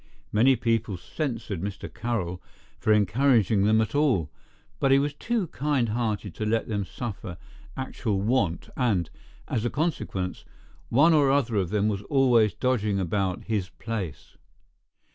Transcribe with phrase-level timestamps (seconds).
[0.31, 1.87] Many people censured Mr.
[1.93, 2.41] Carroll
[2.79, 4.31] for encouraging them at all,
[4.79, 7.37] but he was too kind hearted to let them suffer
[7.77, 9.11] actual want and,
[9.47, 10.43] as a consequence,
[10.89, 14.37] one or the other of them was always dodging about his place.